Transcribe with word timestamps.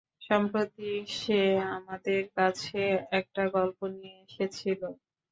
সম্প্রতি, 0.21 0.87
সে 1.17 1.41
আমাদের 1.75 2.21
কাছে 2.37 2.81
একটা 3.19 3.43
গল্প 3.55 3.79
নিয়ে 3.93 4.17
এসেছিল। 4.25 4.81